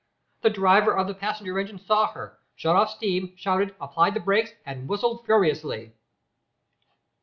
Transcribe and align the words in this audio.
The 0.41 0.49
driver 0.49 0.97
of 0.97 1.05
the 1.05 1.13
passenger 1.13 1.59
engine 1.59 1.77
saw 1.77 2.11
her, 2.13 2.39
shut 2.55 2.75
off 2.75 2.89
steam, 2.89 3.33
shouted, 3.37 3.75
applied 3.79 4.15
the 4.15 4.19
brakes 4.19 4.51
and 4.65 4.87
whistled 4.89 5.23
furiously. 5.25 5.91